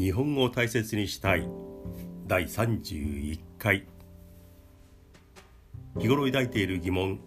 [0.00, 1.46] 日本語を大切にしたい。
[2.26, 3.86] 第31回。
[5.98, 7.20] 日頃抱いている疑問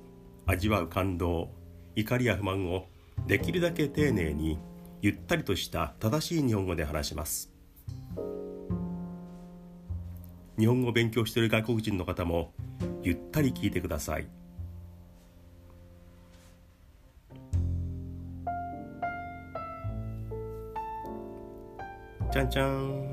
[0.47, 1.51] 味わう感動
[1.95, 2.87] 怒りや不満を
[3.27, 4.57] できるだけ丁寧に
[5.03, 7.51] ゆったりとした正しい日本語で話します。
[10.57, 12.55] 日本語を勉強している外国人の方も
[13.03, 14.27] ゆったり聞いてください。
[22.33, 23.05] じゃんじゃん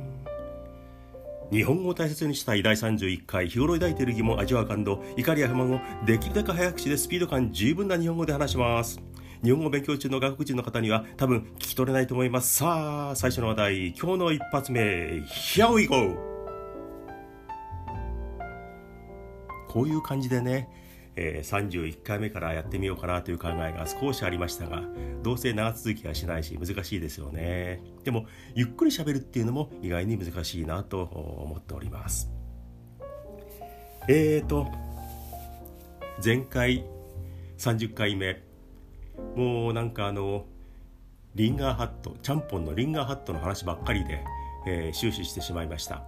[1.53, 8.99] 日本語を大切にしたい第31回日頃抱いている疑問味わう感動怒りや不満をできるだけ早口でスピード感十分な日本語で話します。
[9.45, 12.55] 日本語勉強中の外国人の方には多分聞き取れないと思います。
[12.55, 13.87] さあ最初の話題。
[13.89, 14.81] 今日の一発目
[15.21, 16.17] Here we go
[19.69, 20.67] こういう感じでね
[21.23, 24.83] え、31回目からやってみようかなという考えが少しありましたが
[25.23, 27.83] どうせ長続きはしないし難しいですよね。
[28.05, 32.31] でもゆっくり喋るっていうのも意外に難しいなと思っております。
[34.09, 34.67] えーと
[36.25, 36.85] 前回
[37.57, 38.43] 30回目
[39.35, 40.45] もうなんかあの
[41.35, 44.23] リンガーハットちゃんぽんのリンガーハットの話ばっかりで、
[44.67, 46.03] えー、終始してしまいました。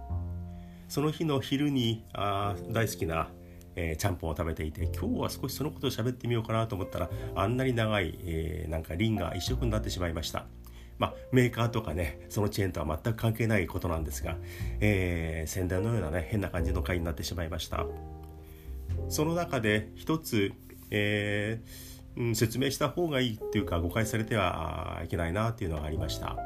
[0.87, 3.29] その日の昼にあ大好きな
[3.75, 10.45] えー、ちゃんぽんを食べていて今日は少しそのことを喋ってみようかなと思ったらあんなに長い、えー、なんかリンが一色になってしまいました。
[10.99, 14.37] まあ、メーカーとかねそのチェーンとは全く関係ないことなんですが、
[14.79, 17.85] えー、宣伝のようなね変な感じの回になってしまいました。
[19.09, 20.53] その中で一つ、
[20.91, 26.37] えーうん、説明した方がいいっていうか誤解されてはいけないなっていうのがありました。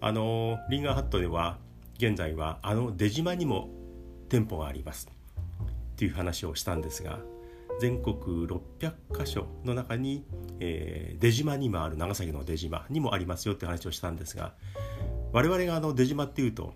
[0.00, 1.58] あのリンガーハットでは
[1.96, 3.70] 現在はあの出島にも
[4.28, 5.17] 店舗があります。
[5.98, 7.18] っていう話をしたんですが
[7.80, 8.14] 全国
[8.46, 10.24] 600箇所の中に、
[10.60, 14.52] えー、出島にもある長崎の出島にもありますよって話をしたんですが
[15.32, 16.72] 我々があの出島っていうと、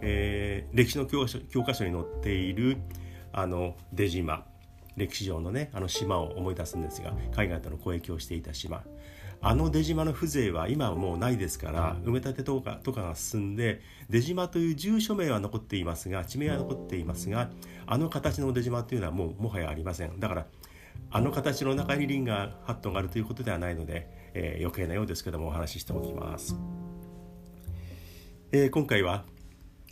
[0.00, 2.78] えー、歴史の教科書教科書に載っている
[3.34, 4.46] あの出島。
[4.96, 8.82] 歴史上のねあの島を思い出すんですが海外との交易をしていた島。
[9.46, 17.50] あの出島の風情は今はもうないですから埋め立てとかとかが進んで出島という住所名は残っていますが地名は残っていますが
[17.86, 20.18] あの形の出島というのはもうもはやありません。
[20.18, 20.46] だから
[21.10, 26.56] あの形の中にリンガーハットがあるということではないので、えー、余計なようですけどもお話ししておきます、
[28.50, 29.24] えー、今回は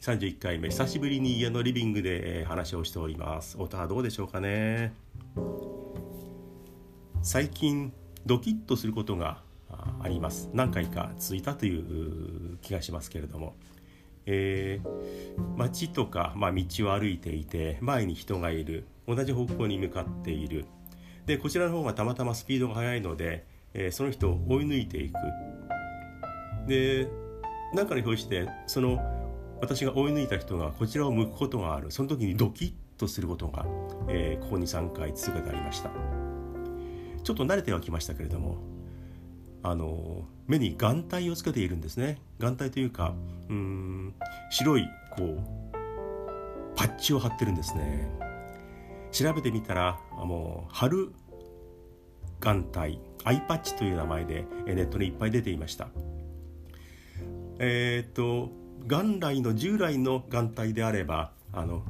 [0.02, 3.56] 31回目久しぶりに家のリビングで話をしております。
[3.56, 4.92] 音はどうでしょうかね。
[7.22, 7.92] 最近
[8.26, 9.42] ドキッとすることが
[10.02, 10.50] あります。
[10.52, 13.54] 何回か続いたという気がしますけれども、
[14.26, 20.66] えー、街とか、まあ、道を歩いていて前に人がいる同じ方向に向かっている。
[21.26, 25.14] でこちらの方がたまたまスピードが速いので、えー、その人を追い抜いていく。
[26.66, 27.08] で
[27.72, 29.21] 何かの表してその
[29.62, 31.92] 私が追い抜いた人がこちらを向くことがある。
[31.92, 33.64] その時にドキッとすることが、
[34.08, 35.90] えー、ここに3回続けてありました。
[37.22, 38.56] ちょっと慣れてはきましたけれども
[39.62, 42.18] あの目に眼帯をつけているんですね。
[42.40, 43.14] 眼帯というか
[43.48, 44.14] うん
[44.50, 45.38] 白いこう
[46.74, 48.10] パッチを貼ってるんですね。
[49.12, 51.12] 調べてみたらもう貼る
[52.40, 55.86] 眼帯アイパッチという名前でネットにいっぱい出ていました。
[57.60, 61.82] えっ、と元来の従来の眼帯であればあの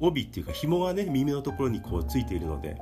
[0.00, 2.76] 帯っていうか紐がね耳のところにこうついているので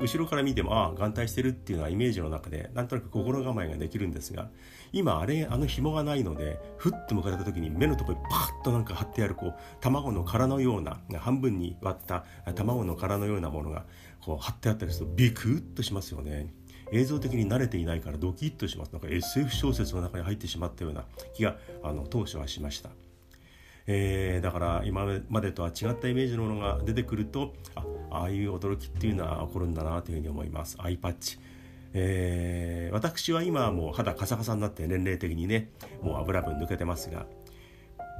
[0.00, 4.48] 後ろから見てもああ眼帯してるっていうのはイメージの中でなんとなく心構えができるんですが
[4.92, 12.24] 今あれあの紐がないのでふっと向かれた時に目のところにパッとなんか貼ってあるこう卵の殻のような半分に割った
[12.54, 13.84] 卵の殻のようなものが
[14.20, 16.52] こう貼ってあったりするとビクッとしますよね。
[16.92, 18.92] 映像的に慣れていないからドキッとします。
[18.92, 22.90] なんか SF 小説の中に入ってしまったような気があの当初はしました。
[23.86, 30.76] えー、だから今までとは違ったイメージのものが出てくるとあああいう驚きっていうのは起こるんだなというふうに思います。
[30.80, 31.38] アイパッチ。
[31.92, 35.70] えー、私は今はもう肌カサカサになって年齢的にね
[36.02, 37.26] もう油分抜けてますが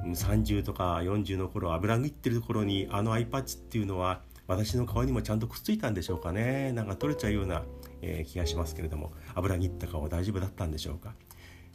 [0.05, 6.73] 30とか40の頃油抜いてる頃にあのアイパッチっていうのは私の顔にもちゃんとくっついたんでしょうかね。
[6.73, 7.63] なんか取れちゃうような、
[8.01, 11.13] えー、気がしますけれども油切った顔は大丈夫だったんでしょうか？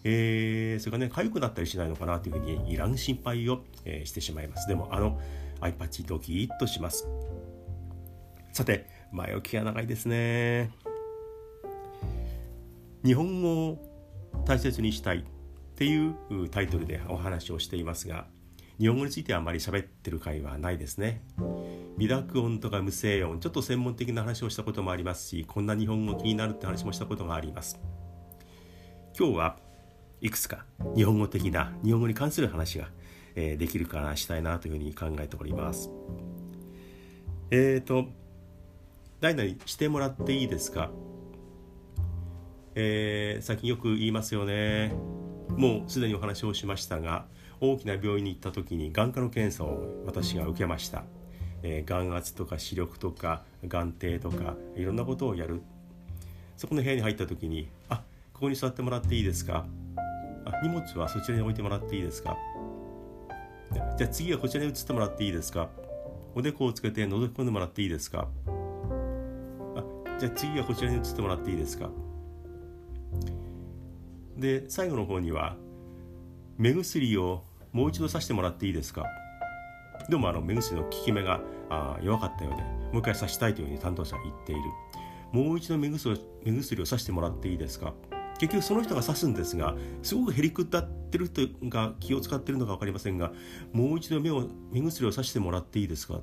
[0.04, 4.68] えー、それがね痒くなったりしないのかなというふうにいらん心配を、えー、してしまいます。
[4.68, 5.20] でもあの
[5.60, 7.08] アイパッチドキッとします。
[8.52, 10.70] さて前置きが長いですね。
[13.04, 13.78] 日本語を
[14.44, 15.22] 大切にしたいっ
[15.76, 16.14] ていう
[16.50, 18.26] タイトルでお話をしていますが
[18.78, 21.22] 日本語についてはあまり喋ってる回はないですね。
[21.96, 27.80] 微濁音とか無声音ちょっと専門的な話をしたこともありますしこんな日本語気になるって話もしたことがあります。
[29.18, 29.56] 今日は
[30.20, 32.88] いくつか日本語的な日本語に関する話が、
[33.34, 35.90] えー、できるかなしたいなというふうに考えております。
[37.50, 38.08] えっ、ー、と
[39.20, 40.90] 誰々してもらっていいですか？
[42.74, 44.92] えー、最近よく言いますよね。
[45.48, 47.24] もうすでにお話をしましたが
[47.60, 51.04] 大きな病院に行った時に眼科の検査を私が受けました、
[51.62, 55.62] えー、眼圧とか視力とか眼底とかいろんなことをやる。
[56.56, 59.66] そこの部屋に入った時に「あここに座ってもらっていいですか?」
[60.46, 62.36] あ「荷物はそちらに置いてもらっていいですか?」
[63.98, 65.68] じゃあ次はこちらに移ってもらっていいですか？
[66.34, 68.28] おでこをつけて覗き込んでもらっていいですか？
[70.18, 71.90] じゃあ次はこちらに移ってもらっていいですか？
[74.36, 75.56] で最後の方には
[76.58, 79.04] 目薬をもう一度さしてもらっていいですか？
[80.08, 84.62] でもあの目薬の効き目があ弱かったようでもう一回さしたいというふうに担当者は言っている。
[85.32, 87.92] もう一度目薬目薬をさしてもらっていいですか？
[88.38, 93.32] 結局その人が刺すんですがすごくへりくだってる人が気を使ってるのか分かりませんが
[93.72, 96.20] もう一度目を目薬をさしてもらっていいですか？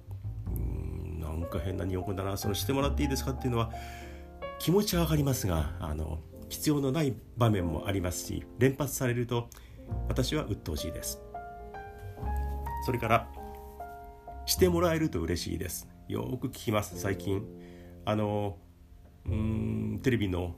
[0.47, 3.71] うんなんか変な日本語だなそのしてもらっていいですかっていうのは
[4.59, 6.19] 気持ちは分かりますがあの
[6.49, 9.49] 必要のない場面もありますし連発されると
[10.07, 11.21] 私は鬱陶しいです。
[12.85, 13.27] それから
[14.45, 15.87] してもらえると嬉しいです。
[16.07, 17.43] よく聞きます最近。
[18.05, 18.57] あの
[19.25, 20.55] うんテレビの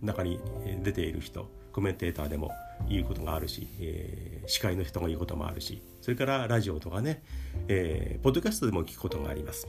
[0.00, 0.40] 中に
[0.82, 2.50] 出ている人コメンテーターでも
[2.88, 7.22] 言うことがあるし、えー、司会の人が言うこともあるしそれからラジオとかね、
[7.68, 9.68] えー、ポッドキャストでも聞くことがあります。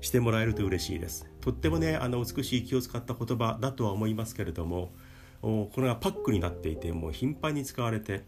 [0.00, 1.26] してもらえると嬉しいです。
[1.40, 4.92] とってもねあの美しい気を使った言葉だとは思いますけれども
[5.40, 8.24] これがパックになっていてもう頻繁に使われて、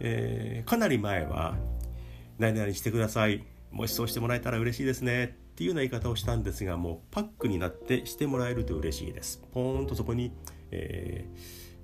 [0.00, 1.56] えー、かなり前は
[2.38, 3.44] 「何々してください。
[3.70, 9.42] もしそうしてもらえたら嬉しいですね」っていうような言い方をしたんですがもうパックになってしてもらえると嬉しいです。
[9.52, 10.32] ポーンとそこに、
[10.70, 11.26] え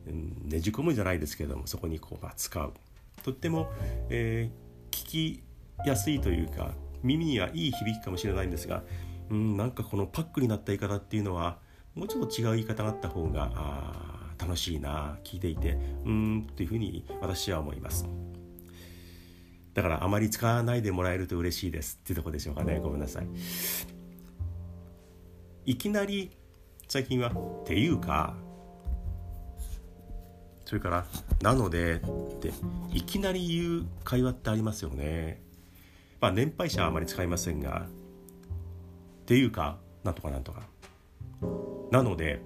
[0.08, 2.73] ー、ねじ込むじゃないですけどもそこにこう、まあ、使う。
[3.23, 3.70] とっても、
[4.08, 5.43] えー、聞き
[5.85, 8.82] やすいというか耳にはいい響きかもしれないんですが
[9.31, 11.58] うんなんかこのパックになった言い方っていうのは
[12.00, 15.76] もうちょっと違う言い方があった方があ楽しいな聞いていて
[16.06, 18.08] うんというふうに私は思います。
[19.75, 22.81] だからあまり使わないでもらえると嬉しいですっていうとこでしょうかね。
[22.82, 23.26] ごめんなさい。
[25.67, 26.31] いきなり
[26.88, 27.29] 最近は
[27.62, 28.35] 「っていうか」
[30.64, 31.06] それから
[31.43, 32.50] 「なので」って
[32.94, 35.43] いきなり言う会話ってありますよね。
[36.19, 37.88] まあ年配者はあまり使いませんが
[39.20, 40.69] 「っていうか」なんとかなんとか
[41.91, 42.41] なので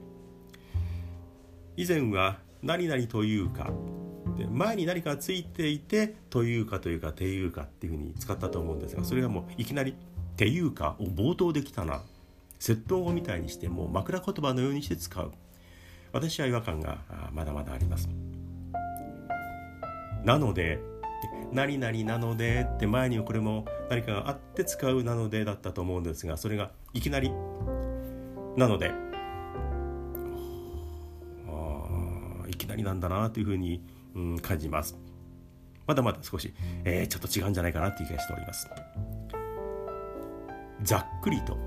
[1.77, 3.71] 以前は何々というか
[4.37, 9.95] で前に何かついていてというかというかていうかっていうふうに使ったと思うんですがそれがもういきなり
[10.37, 12.03] 「ていうか」を冒頭できたな。
[12.65, 15.33] 窃盗語みたいにしてもう枕言葉のようにして使う。
[16.13, 16.99] 私は違和感が
[17.33, 18.09] まだまだあります。
[20.25, 20.81] なので
[21.53, 27.31] 何々なのでって前にこれも何かがあって使うなのでだったと思うんですがそれがいきなり
[28.57, 28.93] なので。
[31.49, 33.83] あいきなりなんだなというふうに、
[34.15, 34.99] うん、感じます。
[35.87, 36.55] まだまだ少し、
[36.85, 38.69] えー、ちょっと違うんじゃないかなっていう気がしております。
[40.83, 41.59] ざっくりと。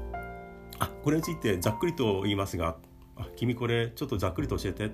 [0.80, 2.78] あこれについてざっくりと言いますが
[3.16, 4.92] あ君これちょっとざっくりと教えて。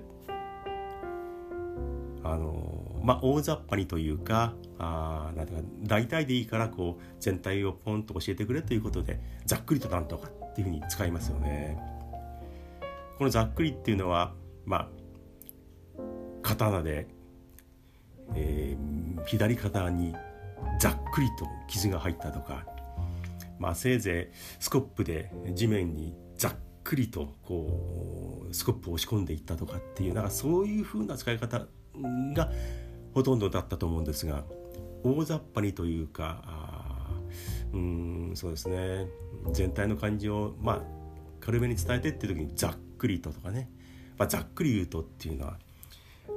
[2.26, 10.30] あのまあ大雑把にというかあなんていうか大体でいいからこう全体をポンと教えてくれということでざっくりとなんとか。
[10.54, 11.76] っていうふうに使いますよね。
[13.18, 14.32] このざっくりっていうのは
[14.64, 14.88] まあ
[16.42, 17.08] 刀で、
[18.36, 20.14] えー、左肩に
[20.78, 22.64] ざっくりと傷が入ったとか、
[23.58, 26.52] まあ、せいぜいスコップで地面にざっ
[26.84, 31.66] くりとこうスコップを押し込んでいったとかっていうなんかそういうふうな使い方
[32.34, 32.52] が
[33.12, 34.44] ほとんどだったと思うんですが
[35.02, 36.73] 大雑把にというか
[37.74, 39.08] うんそうですね。
[39.52, 40.82] 全体の感じをまあ
[41.40, 43.68] 軽めに伝えてっていう時にざっくりととかね、
[44.16, 45.58] まあ、ざっくり言うとっていうのは、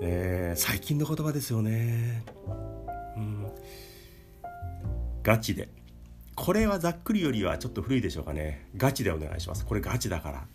[0.01, 2.23] えー、最近の言葉ですよね。
[3.15, 3.51] うん、
[5.21, 5.69] ガチで。
[6.35, 8.67] これはざっくりよりはちょっと古いでしょうかね。
[8.75, 9.65] ガチでお願いします。
[9.65, 10.47] これガチだから。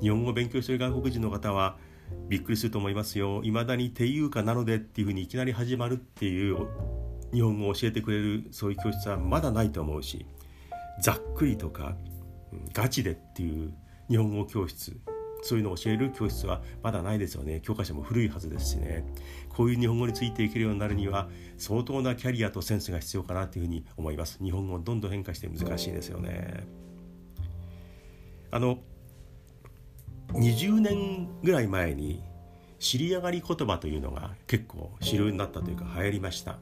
[0.00, 1.76] 日本語を勉強してる外国人の方は
[2.28, 3.42] びっくりすると思いますよ。
[3.44, 6.66] いまだに「ていうかなので」っていうふうにいきなり始まるっていう
[7.32, 10.26] 日本語を教えてくれるそういう教室はまだないと思うし
[11.00, 11.96] ざっくりとか
[12.72, 13.72] ガチでっていう
[14.08, 15.00] 日本語教室
[15.42, 17.60] そういうのを教える教室はまだないですよね。
[17.62, 19.04] 教科書も古いはずですしね。
[19.48, 24.38] こういう日本語についていけるようになるには相当なキャリアとセンスが必要かなというふうに思います。
[24.42, 26.66] 日本語どんどん変化して難しいですよね。
[28.50, 28.80] あの
[30.32, 32.22] 20年ぐらい前に
[32.78, 36.58] 尻上がり言葉というのが結構主流になったというか流行りました。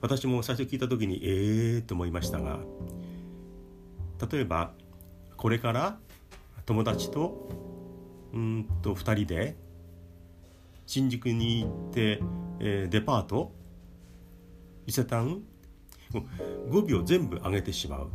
[0.00, 2.60] 私も最初聞いた時にええー、と思いましたが
[4.30, 4.72] 例えば
[5.36, 5.98] これから
[6.66, 7.48] 友達と
[8.32, 9.56] うんと2人で
[10.86, 12.20] 新宿に行って、
[12.60, 13.52] えー、デパート
[14.86, 15.40] 伊勢丹
[16.68, 18.10] 語尾を全部上げてしまう。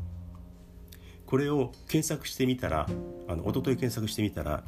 [1.25, 2.87] これを検索してみたら
[3.27, 4.63] あの一昨日検索してみたら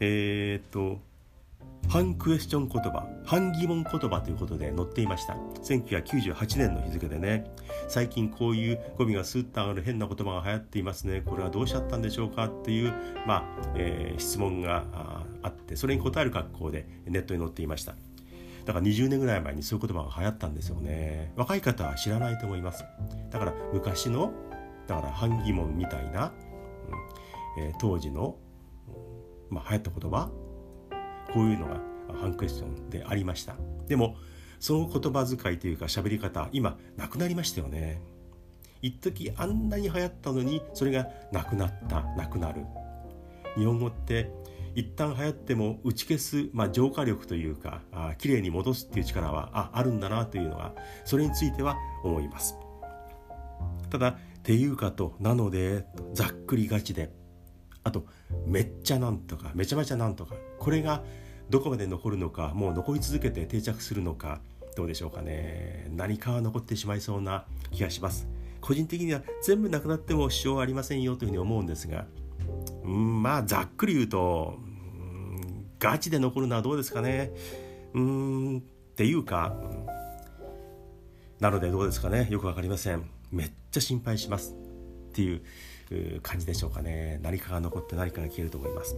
[0.00, 1.00] えー、っと
[1.88, 5.34] 反クエスチョン言葉反疑問言葉ということで載っていました。
[5.62, 7.50] 1998年の日付でね。
[7.88, 11.22] 最近こういう語尾がスッと上がる変な言葉が流行っていますね。
[11.24, 12.92] これはどうしちゃったんでしょうかっていう、
[13.26, 13.42] まあ
[13.74, 14.84] えー、質問が
[15.42, 17.94] あってそれに答える格好でネットに載っていました。
[18.66, 21.32] だから20年ぐらい前にそういう言葉が流行ったんですよね。
[21.36, 22.84] 若い方は知らないと思います。
[23.30, 24.32] だから昔の
[24.86, 26.32] だから反疑問みたいな、
[27.58, 28.36] うんえー、当時の、
[29.48, 30.30] まあ、流行った言葉
[31.32, 31.80] こういうのが
[32.20, 33.54] 反クエスチョンでありました。
[33.86, 34.16] でも
[34.60, 38.00] その言葉遣いというか喋り方今なくなりましたよね。
[38.82, 42.62] 一時あんなに流行ったのにそれがなくなったなくなる。
[43.56, 44.30] 日本語って
[44.74, 52.56] 一旦流行っても打ち消す、まあ、浄化力というかあ綺麗に戻すっていう力はああるんだなというのはそれについては思います。
[53.90, 57.10] ただ「ていうか」と「なので」ざっくりがちで。
[57.88, 58.04] あと
[58.46, 61.02] めっちゃなんとかめちゃめちゃなんとかこれが
[61.48, 64.40] どこまで残るのかもう残り続けて定着するのか
[64.76, 65.88] どうでしょうかね。
[65.90, 68.28] 何かは残ってしまいそうな気がします。
[68.60, 72.06] 個人的には全部なくなっても支障はありませんよというふうに思うんですが
[72.84, 74.58] うんまあざっくり言うと
[75.78, 77.32] ガチで残るのはどうですかね。
[77.94, 78.60] うんっ
[78.94, 79.56] ていうか
[81.40, 82.28] なのでどうですかね。
[82.30, 83.08] よく分かりません。
[83.30, 84.54] めっちゃ心配します。
[85.08, 85.42] っていう
[86.22, 87.18] 感じでしょうかね。
[87.22, 88.96] 何かが残って何かが消えると思います。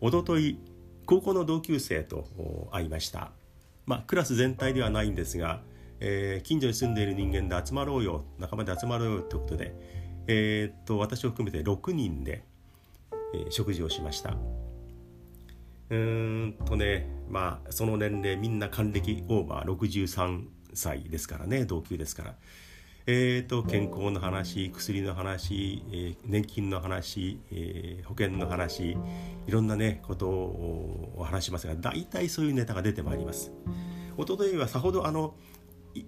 [0.00, 0.58] おととい
[1.06, 3.32] 高校の同級生と会いました。
[3.86, 5.62] まあクラス全体ではないんですが、
[6.00, 9.74] えー、近所に住んでいる人間で集まろうよ仲間で集まろうよということで、
[10.26, 12.42] えー、っと私を含めて6人で、
[13.34, 14.36] えー、食事をしました。
[15.88, 22.34] うーんとねまあその年齢みんな還暦オーバー63歳ですからね同級ですから。
[23.08, 28.96] えーと、健康の話薬の話、えー、年金の話、えー、保険の話
[29.46, 33.52] いろんなねことを話しますが大体そういうネタが出てまいります。
[34.16, 35.36] おとといはさほどあの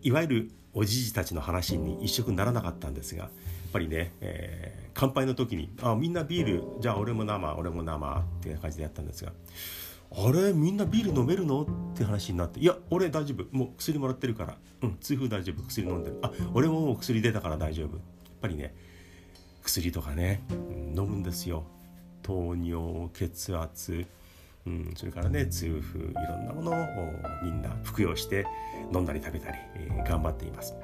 [0.03, 3.31] いわゆるおじじたちの話に一色ならなかったんですがやっ
[3.73, 9.33] ぱりね、えー、乾杯の時に「あみんなビールじゃあ俺も生俺も生」っていう感じでやったんですが
[10.11, 11.63] あれみんなビール飲めるの？
[11.63, 12.61] って話になって。
[12.61, 13.57] いや俺大丈夫。
[13.57, 14.57] もう薬もらってるから。
[14.83, 15.63] うん痛風大丈夫。
[15.63, 16.19] 薬飲んでる。
[16.23, 17.97] あ俺ももう薬出たから大丈夫。
[17.97, 18.01] やっ
[18.41, 18.75] ぱりね
[19.63, 20.43] 薬とかね、
[20.97, 21.65] 飲むんですよ。
[22.23, 24.07] 糖尿血圧、
[24.67, 26.75] うん、それからね痛風いろんなものを
[27.43, 28.47] みんな服用して
[28.93, 30.75] 飲んだり食べたり、えー、頑張っています。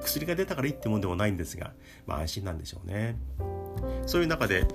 [0.00, 1.72] 薬が出たからいいってもんでもないんですが、
[2.06, 3.16] まあ、安心なんでしょうね。
[4.06, 4.66] そういう中で、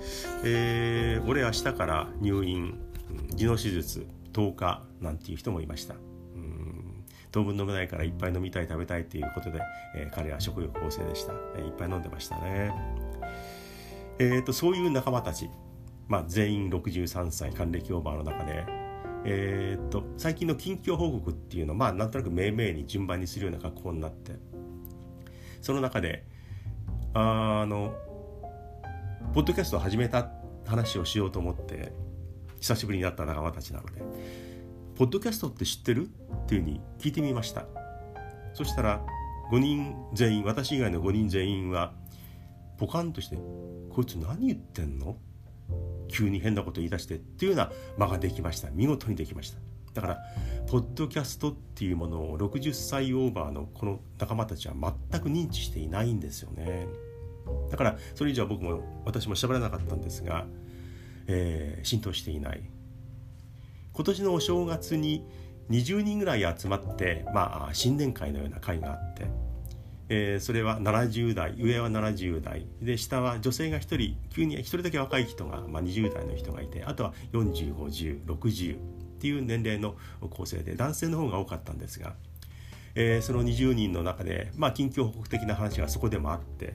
[0.44, 2.78] えー、俺明日から入院
[3.36, 5.94] 痔の手術10日なんていう人もいました。
[7.30, 9.60] 当分飲めないからいっぱい飲みたい食べたいということで、
[9.94, 12.72] えー、彼は食欲旺盛でした、えー、いっぱい飲んでましたね。
[14.18, 15.48] えーと、そういう仲間たち、
[16.08, 18.64] まあ、全員63歳還暦オーバーの中で、
[19.24, 24.32] えーと、最近の近況報告っていうのを、まあ、なんとなく命名に順番にするような格好になって
[25.60, 26.24] その中で
[27.14, 27.94] あの
[29.34, 30.30] ポッドキャストを始めた
[30.66, 31.92] 話をしようと思って
[32.60, 34.02] 久しぶりに会った仲間たちなので
[34.96, 36.08] 「ポッドキャストって知ってる?」
[36.44, 37.66] っていうふうに聞いてみました。
[38.54, 39.04] そしたら
[39.52, 41.94] 5人全員私以外の5人全員は
[42.76, 43.36] ポカンとして
[43.90, 45.16] 「こいつ何言ってんの?」
[46.08, 48.70] 急に変なこと言い出してっていうような間ができました。
[48.70, 49.58] 見事にできました。
[49.94, 50.18] だから
[50.66, 54.74] ポッドキャストっていうものを60歳オーバーのこの仲間たちは
[55.10, 56.86] 全く認知していないんですよね。
[57.70, 60.46] だからそれ以上は僕も私も喋らなかったんですが
[61.28, 62.62] えー、浸透していない。
[63.92, 65.24] 今年のお正月に
[65.70, 69.26] 20人ぐらい集まって、まあ、新年会のような会があって、
[70.08, 78.78] えー、それは70代上は70代で下は女性が1人急に1人だけ若い人が、まあ、20代の人がいてあとは405060っ
[79.20, 79.96] ていう年齢の
[80.30, 82.14] 構成で男性の方が多かったんですが、
[83.00, 86.74] えー、その20人の中で、まあ、近況報告的な話がそこでもあって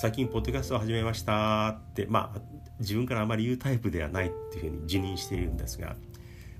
[0.00, 2.40] 最近ポッドキャストを始めましたってまあ
[2.80, 5.94] 自分からあまり言うタイプではないっていうふうに自認しているんですが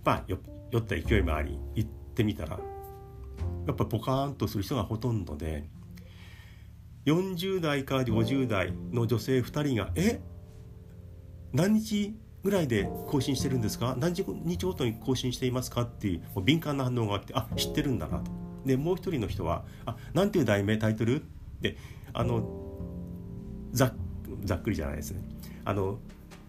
[0.05, 0.37] まあ酔
[0.79, 2.61] った勢いもあり行ってみたら
[3.67, 5.65] やっぱポカーンとする人がほとんどで
[7.07, 10.21] 40代から50代の女性2人が「え
[11.55, 13.97] 何日ぐらいで更新してるんですか？
[13.99, 14.23] 何日
[14.67, 15.83] ごとに更新していますか？
[15.83, 18.52] っていうもう敏感な反応があってあ知ってるんだなと。
[18.65, 21.23] でもう一人の人は「あなんていう題名タイトル?」
[21.61, 21.77] で
[22.13, 22.47] あの
[23.73, 23.93] ざ
[24.45, 25.23] ざっくりじゃないですね
[25.65, 25.99] あの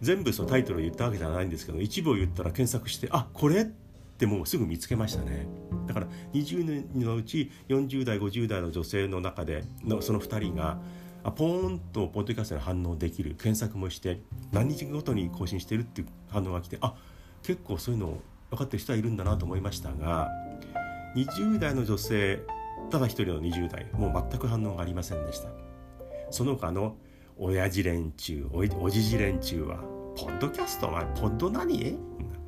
[0.02, 3.66] 全部そのタイトルを言ったわけじゃないんですけど一部を言ったら検索して「あこれ?」っ
[4.18, 5.48] てもうすぐ見つけましたね
[5.88, 10.80] だから20年のうち40代50代の女性の中でのその2人が
[11.24, 14.20] あポーンとポッドキャストに反応できる検索もして
[14.52, 16.96] 何日ごとに更新してるっていう反応が来てあ
[17.44, 18.20] 結構そういうの
[18.52, 20.30] 分かってる人はいるんだなと思いましたが
[21.16, 22.42] 20代の女性
[22.90, 25.50] ただ一人の20代もう全く反応がありませんでした。
[26.32, 26.96] その他の
[27.38, 29.78] 親父連中おじじ連中は
[30.18, 31.98] 「ポッドキャストお前ポッド何？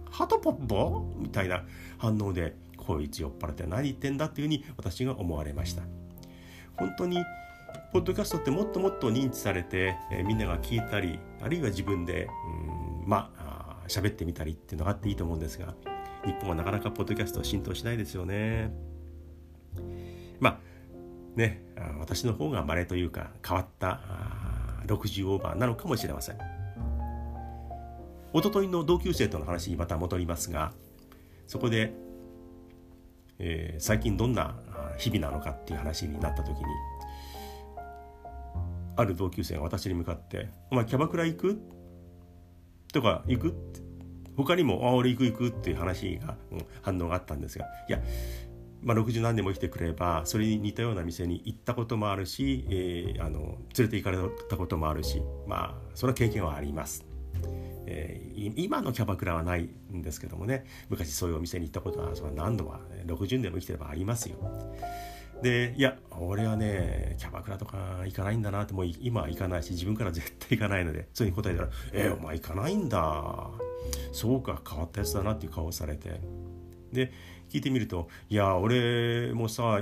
[0.10, 1.64] ハトポッポ?」みたいな
[1.98, 5.84] 反応でこいつ酔っ払って何言ってんだっていうふうに私が思われました。
[6.78, 7.24] 本当に
[7.94, 12.28] ポッドキャストってもっともっと認知されて、えー、みんなが聞いたりあるいは自分で
[13.04, 15.74] うんまあ喋ってみたりっていうのがあっていいと思うんですが
[16.26, 18.72] 日本はなかなかポッドキャストは浸透しないですよね。
[20.40, 20.60] まあ
[21.36, 21.64] ね
[22.00, 24.02] 私の方が稀というか変わった
[24.88, 26.38] 60オーバーなのかもしれません。
[28.34, 30.74] おとといの同級生との話にまた戻りますが
[31.48, 31.94] そこで、
[33.40, 34.56] えー、最近どんな
[34.98, 36.66] 日々なのかっていう話になった時に
[38.98, 41.62] ある同級生が私に向かって「お前キャバクラ行く?」
[42.92, 43.85] とか「行く?」って
[44.36, 48.02] 他にも「あ俺行く行く」っていう話が、うん、反応があったんですがいや
[48.86, 57.04] まあ、60何年も生きてくればそれに似たような店に行ったこともあるし、えー、あの連れて行かれたこともあるしまあその経験はあります。
[57.88, 62.76] えー、今のキャバクラはないんですけどもね昔そういうお店に行ったことはそれは何度も
[63.06, 64.38] 60年も生きてればありますよ。
[65.42, 73.50] でいや俺はねキャバクラとか行かないんだなってもう今は行かないし自分から絶対行かないのでそういうふうに答えたら「えー、お前行かないんだ。
[74.12, 76.20] そうか変わったやつだな」っていう顔をされて。
[76.92, 77.12] で
[77.50, 79.80] 聞いてみると「いや俺もさ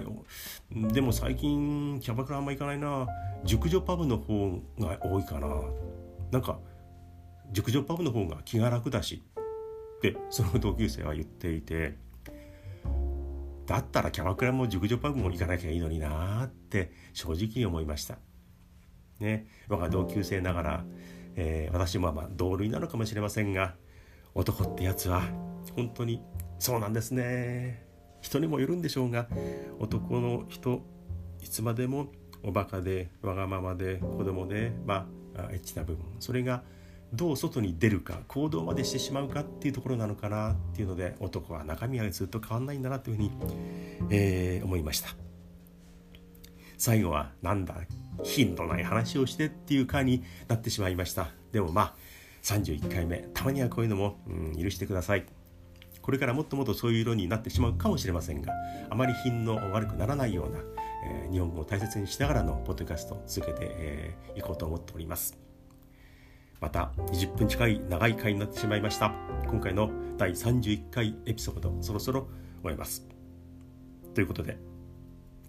[0.71, 3.07] でも最近キャバクラあんま行かないな。
[3.45, 5.47] 熟女パブの方が多いかな」
[6.31, 6.59] なんか
[7.51, 9.21] 熟女パブの方が気が楽だし。
[9.97, 11.95] ってその同級生は言っていて
[13.65, 18.17] だったらキャバクラも熟女パブも行かなきゃいいのになって正直に思いました。
[19.19, 20.86] ね、我が同級生ながら、
[21.36, 23.76] えー、私もまあ同類なのかもしれませんが
[24.34, 25.21] 男ってやつは
[25.76, 26.21] 本当に
[26.60, 27.86] そうなんですね。
[28.21, 29.28] 人にもよるんでしょうが
[29.80, 30.82] 男の人
[31.41, 32.08] いつまでも
[32.41, 36.06] おバカでわがままで子供でまあエッチな部分。
[36.19, 36.63] それが
[37.13, 43.32] どう外に出るか行動までしてしまうかっていうところなのかなっていうので男は中身はずっと変わんないんだなというふうに、
[44.10, 45.10] えー、思いました。
[46.78, 47.76] 最後はなんだ
[48.23, 51.30] 頻度ない話をしてっていう回になってしまいました。
[51.52, 51.93] でもまあ
[52.41, 55.26] 31回目たまにはこういうのも、うん、許してください。
[56.02, 58.52] これからもっともっとそういう色になってしまうかもしれませんが
[58.89, 60.60] あまり品の悪くならないような、
[61.06, 65.42] えー、日本語を大切にしながらのポッドキャストを続けてい、えー、こうと思っております。
[66.63, 69.13] また20分近い長い回になってしまいました。
[69.49, 72.30] 今回の第31回エピソードそろそろ
[72.62, 73.06] 終えます。
[74.13, 74.58] ということで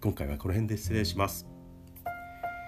[0.00, 1.46] 今回はこの辺で失礼します。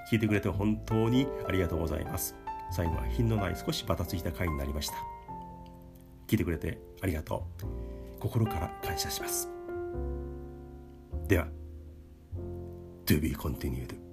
[0.08, 2.36] 聞いてくれて本当にありがとうございます。
[2.70, 4.94] 最後は品のない少しバタついた回になりました。
[6.28, 8.20] 聞いてくれてありがとう。
[8.20, 9.50] 心から感謝します。
[11.26, 11.48] では
[13.06, 14.05] To be continued.